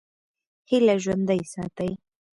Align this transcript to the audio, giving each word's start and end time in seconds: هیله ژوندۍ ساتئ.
هیله 0.69 0.95
ژوندۍ 1.03 1.41
ساتئ. 1.53 1.91